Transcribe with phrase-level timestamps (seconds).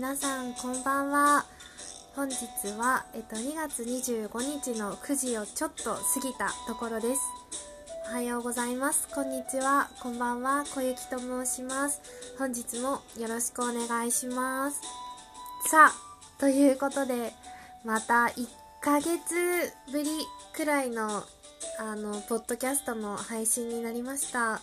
[0.00, 1.44] 皆さんこんばんは。
[2.16, 2.38] 本日
[2.78, 7.20] は、えっと、2月25日の9時をちょっと過ぎたところです。
[8.10, 9.06] おはようございます。
[9.14, 9.90] こんにちは。
[10.02, 10.64] こんばんは。
[10.74, 12.00] 小雪と申します。
[12.38, 14.80] 本日もよろしくお願いします。
[15.68, 17.34] さあということで
[17.84, 18.48] また1
[18.80, 19.10] ヶ月
[19.92, 20.08] ぶり
[20.54, 21.24] くらいの
[21.78, 24.62] あのポッドキャストの配信になりました。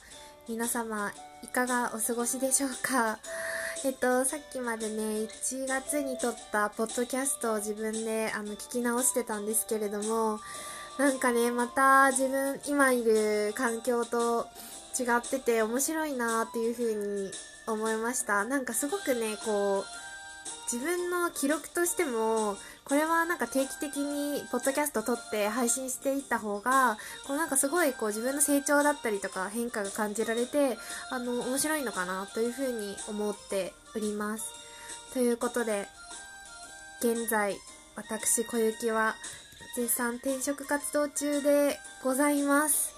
[0.49, 1.11] 皆様
[1.43, 3.19] いかがお過ごしでしょうか？
[3.85, 10.39] えっと、さっきまでね、1月に撮ったポッドキャストを自分であの聞き直してたんですけれども、
[10.97, 14.47] なんかね、また自分、今いる環境と
[14.99, 17.31] 違ってて面白いなっていう風に
[17.67, 18.45] 思いました。
[18.45, 30.77] なんかすごくね、こう、自分の記録としても、これはなんか定期的にポッドキャスト撮って配信していった方が、こうなんかすごいこう自分の成長だったりとか変化が感じられて、
[31.11, 34.45] あの、面白いのかなというふうに思っております。
[35.13, 35.85] ということで、
[37.01, 37.57] 現在、
[37.97, 39.15] 私小雪は
[39.75, 42.95] 絶賛転職活動中でございます。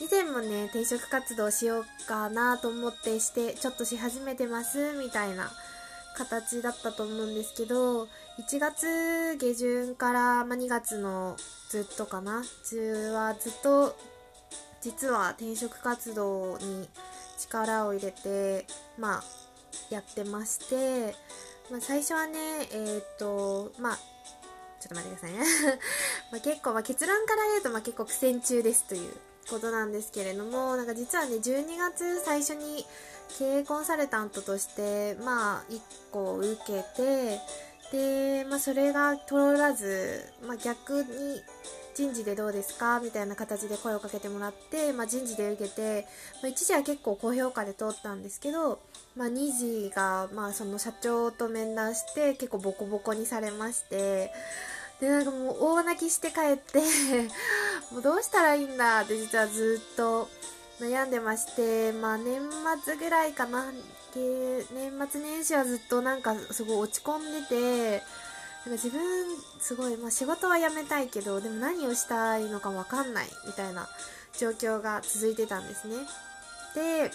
[0.00, 5.50] 以前もね、転職活動しようかなと思ってして、ちょっとし始めてます、みたいな
[6.16, 11.36] 形だったと思うんですけど1月下旬から、ま、2月の
[11.70, 12.42] ずっとかな。
[12.68, 13.96] 中はずっと
[14.82, 16.88] 実は転職活動に
[17.38, 18.66] 力を入れて
[18.98, 19.24] まあ
[19.90, 21.14] やってまして、
[21.70, 22.38] まあ、最初はね
[22.72, 23.96] えっ、とまあ
[24.80, 25.38] ちょっと待ってくださいね。
[26.30, 29.14] ま結構、まあ、結論から言うと、まあ、結構苦戦中ですという
[29.48, 32.86] ことなんですけれどもなんか実はね12月最初に
[33.38, 35.80] 経営コンサルタントとしてまあ1
[36.12, 37.40] 個受けて
[37.92, 41.42] で、まあ、それが通らず、まあ、逆に
[41.94, 43.00] 人事でどうですか？
[43.00, 46.06] みたいな形で声をかけてもらって、まあ、人事で受けて、
[46.42, 48.80] まあ、一時は結構高評価で通ったんですけど、
[49.16, 54.30] まあ、2時が、まあ、その社長と面談して結構ボコボコにされまして
[55.00, 56.80] でなんかもう大泣きして帰って
[57.92, 60.28] もうどうしたらいいんだって実はずっと
[60.80, 62.42] 悩んでまして、まあ年
[62.84, 63.72] 末ぐらいかな、
[64.16, 67.90] 年末年始はずっとなんかすごい落ち込んでて、
[68.64, 69.00] なんか自分
[69.60, 73.88] すごい、まあ仕事は辞めたいけど、でも何をしたいのかわかんないみたいな
[74.38, 75.96] 状況が続いてたんですね。
[76.74, 77.10] で、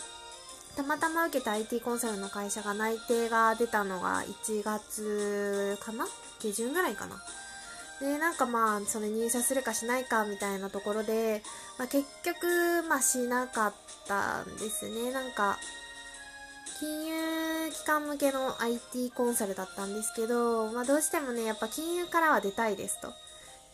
[0.75, 6.07] たまたま受けた IT コンサルの会社が内定が出たのが1月かな？
[6.40, 7.22] 下旬ぐらいかな
[8.00, 11.44] で、なんかまあ、それ入社するかしないかみたいなところで、
[11.78, 13.73] まあ、結局、まあしなかっ
[14.07, 15.11] たんですね。
[15.11, 15.59] なんか、
[16.81, 23.14] 金融機関向けの IT コンサルだったんですけど、まあどうしてもね、やっぱ金融からは出たいですと。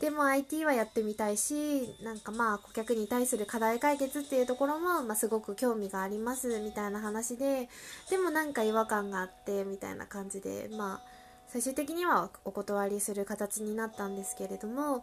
[0.01, 7.69] でも IT はやってみたいし、なんかまあ顧客に対する課題解決っていうところも、まあすごく興味がありますみたいな話で、
[8.09, 11.17] でもなんか違和感があってみたいな感じで、まあ
[11.47, 14.97] 最終的にはお断りする形になったんですけれども、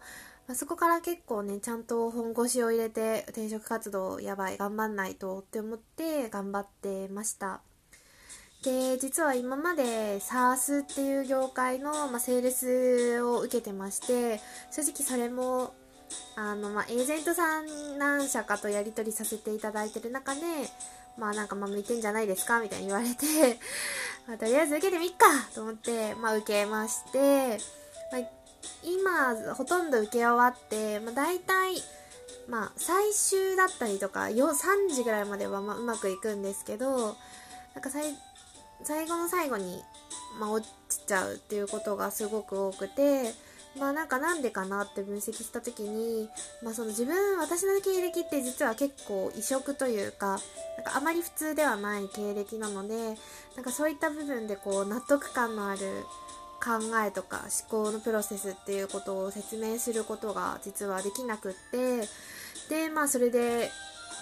[0.46, 7.62] まあ、そこから結構ねちゃんと本腰を入れて転職活動やばい頑張んないとって思って頑張ってました
[8.64, 15.74] で実は今まで SARS っていう業界の、まあ、セールスを受けてまして正直それも
[16.36, 20.40] あの、まあ、エージェントさん何社かとやり取りさせていただいてる中で
[21.18, 23.26] まあなんかまあ向いてんじゃないですかみたいに言われて
[24.26, 27.58] まあ、とりあえず受けてみっかと思って、まあ受けまして、
[28.10, 28.22] まあ、
[28.82, 31.74] 今ほとんど受け終わって、まあ大体、
[32.48, 37.18] まあ最終だったりとか、3時ぐらいまではまあうまくいくんですけど、
[37.74, 38.16] なんか最
[38.82, 39.82] 最後の最後に、
[40.38, 43.32] まあ、落ちちゃうっていうことがすごく多くて、
[43.78, 46.28] まあなんかなんでかなって分析した時に、
[46.62, 53.16] まあその自分、私の経歴って実は結構異色というか、なんかあまり普通ではない経歴なので、
[53.56, 55.80] なんかそういった部分でこう納得感のある
[56.62, 62.08] 考えとか思考のプロセスっていうことを説明することが実はできなくって、
[62.68, 63.70] で、まあそれで、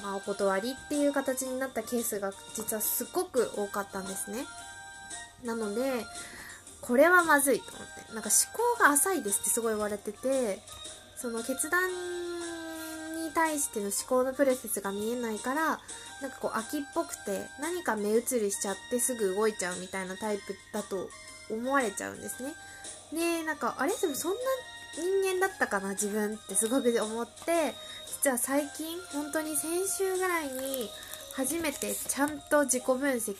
[0.00, 4.47] まあお断りっていう形になったケースが実はすごく多かったんですね。
[5.44, 6.06] なので、
[6.81, 8.15] これはまずいと思って。
[8.15, 10.62] なんか思考が浅いですってすごい言われてて、
[11.17, 15.81] その決断に対しての思考のプロセスが見えないから、
[16.21, 21.09] なんかこう秋っぽくて何か目移りしちゃってすぐ動いちゃうみたいなタイプだと
[21.50, 22.55] 思われちゃうんですね。
[23.12, 23.93] で、なんか、あれ？
[23.94, 24.39] でもそんな
[24.94, 25.91] 人間だったかな？
[25.91, 27.75] 自分ってすごく思って、
[28.23, 30.89] 実は最近、本当に先週ぐらいに
[31.35, 33.35] 初めてちゃんと自己分析、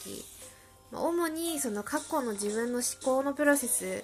[0.93, 4.02] 主にその過去の自分の思考のプロセス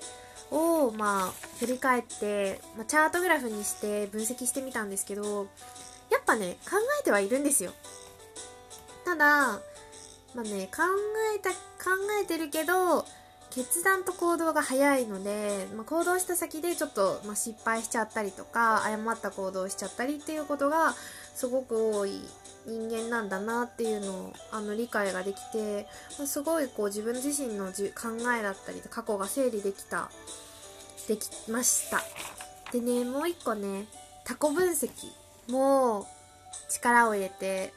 [0.52, 5.48] を、まあ、振り返って、まあ、チャートグラフにして分析してみたんですけど、
[6.10, 7.72] やっぱね、考えてはいるんですよ。
[9.04, 9.60] ただ、ま
[10.36, 10.84] あね、考
[11.34, 11.56] えた、考
[12.22, 13.04] えてるけど、
[13.58, 20.94] 決断と行動が早いので、まあ、行動した先でちょっと、まあ、失敗しちゃったりとか誤った行動しちゃったりっていうことが
[21.34, 22.20] すごく多い
[22.68, 25.88] 人間なんだなっていうのをあの理解ができて、
[26.18, 30.08] まあ、すごいこう自分自身のじ考えだったり過去が整理できた
[31.08, 32.00] できました。
[32.70, 33.86] でねもう一個ね
[34.24, 34.90] タコ分析
[35.48, 36.06] も
[36.68, 37.72] 力を入れて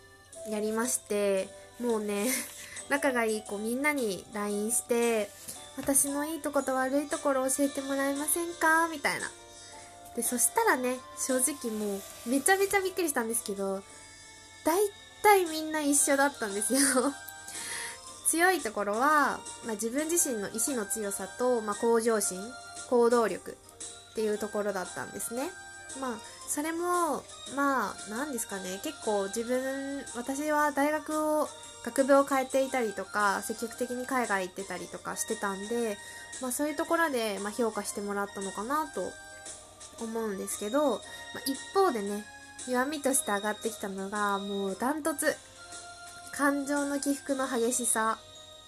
[0.47, 1.49] やりまして
[1.79, 2.27] もうね
[2.89, 5.31] 仲がいい子みんなに LINE して
[5.77, 8.87] 私のいいとこと悪いところ教えてもらえませんか？
[8.89, 9.29] みたいな。
[10.15, 13.81] でそしたらね正直もうめちゃめちゃびっくりしたんですけど
[14.65, 14.77] 大
[15.23, 16.79] 体みんな一緒だったんですよ。
[18.27, 22.41] 強いところは、まあ、自分自身の意志の強さと、まあ、向上心
[22.89, 23.57] 行動力
[24.11, 25.49] っていうところだったんですね。
[25.99, 27.23] まあそれも
[27.55, 28.81] まあ何ですかね。
[28.83, 31.47] 結構自分私は大学を
[31.85, 35.97] 学部を変えていたりとか積極的に海外行ってたりとかしてたんで、
[36.41, 39.01] まあ、そういうところで、ま、評価してもらったのかなと
[40.03, 40.99] 思うんですけど、まあ、
[41.45, 42.25] 一方でね
[42.67, 45.33] 弱みとして上がってきたのがもうダントツ。
[46.33, 48.19] 感情の起伏の激しさ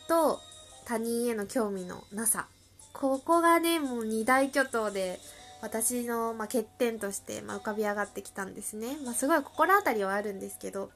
[0.07, 0.39] と
[0.86, 2.47] 他人への興味のなさ。
[2.94, 5.19] ここがねもう二大巨頭で
[5.63, 10.92] 私の、まあ、欠点として、まあ、浮かび上がってきたんですね、まあ、すごい心当たりはあるんですけど、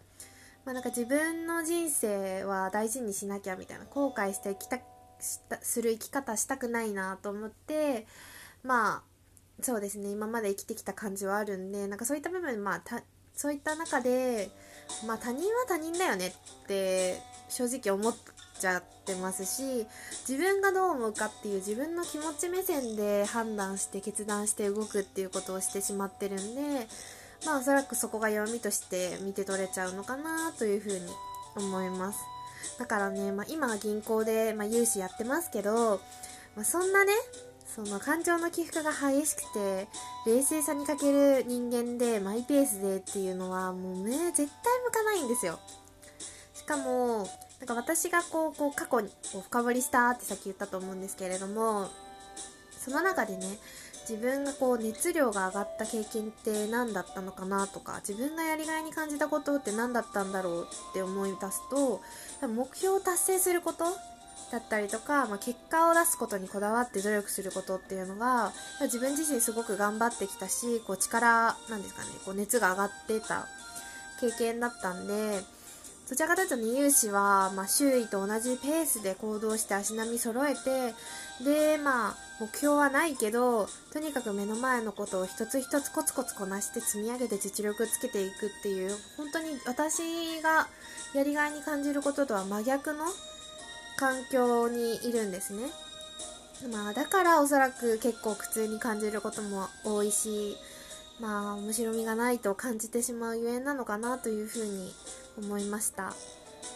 [0.65, 4.77] まあ、なんか自分の人生は大事にしなきゃみたいな後悔して生きた
[5.21, 8.05] したする生き方したくないなと思って
[8.61, 9.03] ま
[9.59, 13.01] あそうですね今まで生きてきた感じはあるんでなんかそういった部分まあた
[13.33, 14.51] そういった中で
[15.07, 18.15] まあ他人は他人だよねって正直思っ
[18.59, 19.87] ちゃってますし
[20.27, 26.87] 自分がどう思うかっていう自分の気持ち目線で判断して決断して動くっていうことをしてしまってるんで
[27.45, 30.99] まあおそらくそこが弱みとして見て取れちゃうのかなというふうに
[31.55, 32.19] 思います。
[32.79, 36.01] だからね、まあ、今は銀行で、まあ、融資やってますけど、
[36.55, 37.11] まあ、そんなね
[37.65, 39.87] その感情の起伏が激しくて
[40.25, 44.47] 冷静さに欠ける人間でマイペースでっていうのはもうね絶対
[44.85, 45.59] 向かないんですよ。
[46.55, 47.27] しかも
[47.59, 48.97] なんか私がこうこう過去
[49.37, 51.89] を深掘りしたってさっき言ったと思うんですけれども
[52.71, 53.57] その中でね
[54.09, 62.01] 自分がこう熱量が上がった経験って何だったのかなとか自分がやりがいに感じたことって何だったんだろうって思い出すと
[62.47, 63.85] 目標を達成すること
[64.49, 73.45] だったりとか、まあ、結果を出すことにこだわって努力することっていうのが自分自身すごく頑張ってきたしこう力なんですかねこう熱が上がってた
[74.21, 75.41] 経験だったんで
[76.09, 80.93] どちらかというと二遊士は、まあ、周囲と同じペースで行動して足並み揃えて
[81.43, 90.67] でまあ目標はないけどとにかく目の前のことを一つ一つコツコツこなして積み上げて実力つけていくっていう本当に私が
[91.13, 93.05] やりがいに感じることとは真逆の
[93.97, 95.63] 環境にいるんですね。
[96.71, 100.57] まあ、だからおそらく結構苦痛に感じることも多いし、
[101.19, 104.91] まあ、面白みがないと感じてしまうゆえんなのかなというふうに
[105.37, 106.13] 思いました。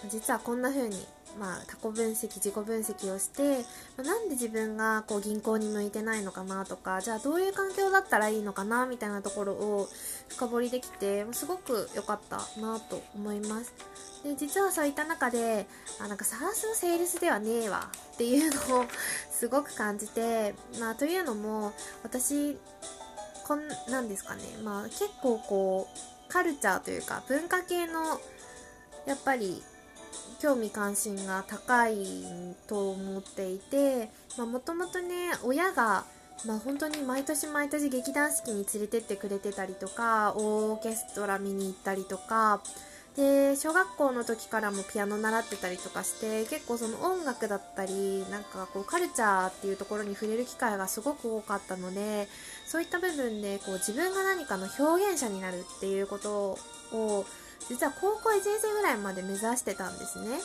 [0.10, 0.96] 実はこんな風に、
[1.40, 3.60] まあ、他己分析自己分析をして、
[3.98, 9.88] まあ、なんで自分がこう銀行に向いてないのかなとかじゃあどういう環境だったらいいのかなみたいなところを
[10.30, 13.74] 深掘りできてすごく良かったなと思います
[14.24, 15.68] で実はそういった中で
[16.00, 18.86] あなんかサースのセールスではねえわっていうのを
[19.30, 22.58] すごく感じて、まあ、というのも私
[23.52, 28.18] こんなんですかね、まあ、結構こうカルチャーというか文化系の
[29.06, 29.62] やっぱり
[30.42, 31.98] 興味関心が高い
[32.66, 36.06] と思っていてもともとね親が
[36.44, 42.64] まあ、本当に毎年毎年劇団四季に連れてってくれてたりとかオーケストラ見に行ったりとか
[43.16, 52.30] で小学校の時からもピアノ習ってたりとかして結構その音楽だったりなんかこうカルチャーっていうところに触れる機会がすごく多かったので
[52.66, 56.58] そういった部分でこう自分が何かの表現者になるっていうこと
[56.94, 57.26] を
[57.68, 60.40] 実は高校1年生ぐらいまで目指してたんですね。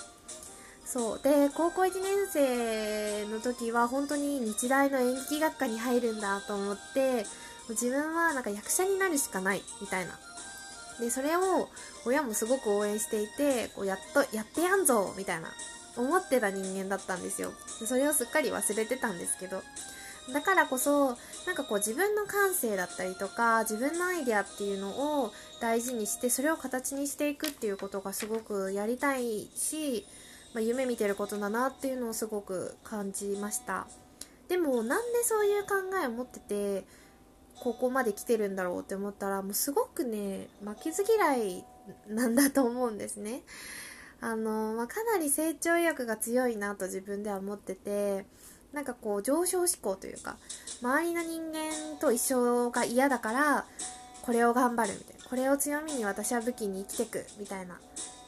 [0.85, 7.26] そうで高校1年生の時は本当に日大の演劇学科に入るんだと思って
[7.70, 10.16] 自分はなんか役者になるしかないみたいな
[11.00, 11.69] でそれを
[12.05, 15.49] 親もすごく応援していてこうやっとやってやんぞみたいな
[15.97, 17.53] 思ってた人間だったんですよ。
[17.81, 19.62] でそれをすっかり忘れてたんですけど。
[20.33, 30.05] だからこそなんかこう自分の感性だったりとか自分のアイデアっていうのを大事にしてそれを形にしていくっていうことがすごくやりたいし、
[30.53, 33.87] まあ、夢見てることだなっていうのをすごく感じました。
[34.49, 36.85] でもなんでそういう考えを持ってて
[37.61, 41.65] ここまで来てるんだろうって思ったらもうすごくね負けず嫌い
[42.09, 43.43] なんだと思うんですね。
[44.21, 48.25] あの、まあ、かなり成長意欲が強いなと自分では思ってて
[48.73, 50.37] なんかこう上昇志向というか
[50.83, 53.67] 周りの人間と一緒が嫌だから
[54.23, 57.79] これを頑張るみたいなこれを強みに私は武器に生きてくみたいな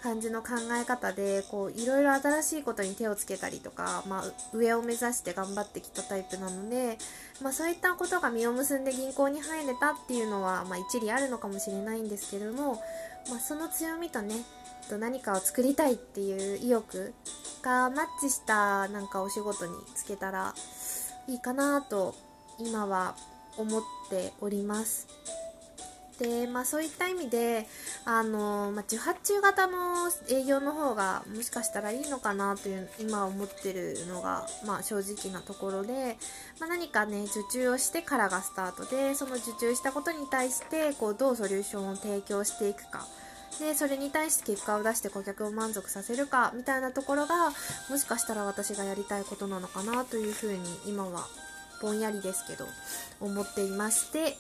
[0.03, 0.51] 感じの考
[0.81, 6.99] え方でこういろいろ新しいことに手をつけたりとか、まあ、上を目指して頑張ってきたタイプなので、
[7.43, 12.81] まあ、そういったことが実を結んで銀行に入れたっていうのは、まあ、一理あるのかもしれないんですけども、
[13.29, 14.37] まあ、その強みとね
[14.99, 17.13] 何かを作りたいっていう意欲
[17.63, 20.55] がマッチしたなんかお仕事につけたら
[21.27, 22.15] いいかなと
[22.59, 23.15] 今は
[23.59, 25.07] 思っております。
[26.19, 27.67] で、まあ、そういった意味で、
[28.05, 36.17] あのまあ、受発注型の営業の方がもしかしたらいいのかなという今思ってるのが、まあ、正直なところで、
[36.61, 43.07] まあ、何かね受注をしてからがスタートでその受注したことに対してこうどうソリューションを提供していくか。
[43.61, 47.51] でそれに対して結果を出して顧客を満足させるかみたいなところが
[47.91, 51.27] もしかしたら私がやりたいことなのかなというふうに今は
[51.83, 52.67] ぼんやりですけど
[53.21, 54.37] 思っていまして。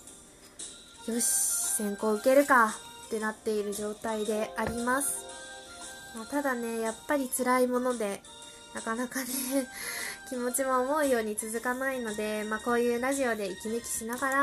[1.10, 1.67] よし。
[1.78, 2.74] 選考受けるか
[3.06, 5.24] ってなっている状態であります、
[6.16, 8.20] まあ、ただねやっぱり辛いもので
[8.74, 9.26] なかなかね
[10.28, 14.36] 気持ちも思うように続かないので、まあ、こういうラジオで息抜きしながら、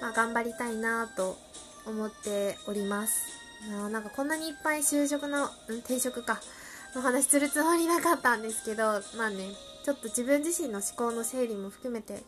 [0.00, 1.38] まあ、頑張りたいなと
[1.84, 3.12] 思っております
[3.70, 6.40] あなんかこんなにいっぱい就職の、うん、転職か、
[6.94, 9.48] の話するつもりなかったんですけど、まあね、
[9.84, 12.22] ちょっと自分自身の思考の整理も含めて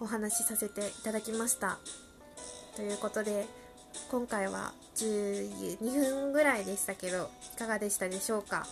[0.00, 1.78] お話しさせていただきました。
[2.74, 3.46] ということで、
[4.10, 8.66] 今回は12分ぐらいでしたけど、いかがでしたでしょうか？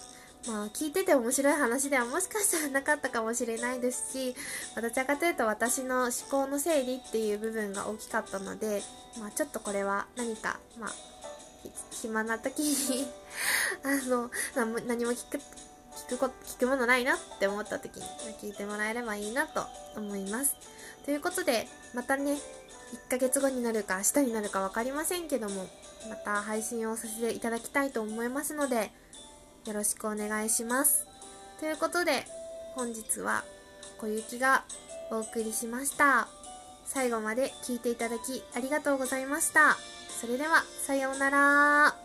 [0.47, 4.35] まあ、聞いてて面白い話ではもしかしたらなかったかもしれないですし、
[4.81, 8.83] どちらかというと私の思考の整理っていう部分が大きかったので、
[9.21, 10.91] まあ、ちょっとこれは何か、まあ、
[11.91, 13.07] 暇な時に
[13.85, 14.31] あの、
[14.87, 18.03] 何も聞く、聞くこ、聞くものないなって思った時に
[18.41, 20.57] 聞いてもらえればいいなと思います。
[21.05, 22.39] ということで、またね、
[22.93, 25.69] 1ヶ月後になるか明日になるか分かりませんけども、
[26.09, 28.91] また配信をさせていただきたいと思いますので、
[29.67, 31.07] よろしくお願いします。
[31.61, 32.25] ということで、
[32.75, 33.45] 本日は
[33.99, 34.65] 小雪が
[35.11, 36.29] お送りしました。
[36.85, 39.77] 最後まで聞いていただきありがとうございました。
[40.21, 42.00] それでは、さようなら。